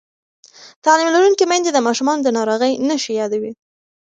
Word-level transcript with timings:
تعلیم 0.85 1.09
لرونکې 1.15 1.45
میندې 1.51 1.71
د 1.73 1.79
ماشومانو 1.87 2.21
د 2.23 2.29
ناروغۍ 2.37 2.73
نښې 2.87 3.13
یادوي. 3.21 3.51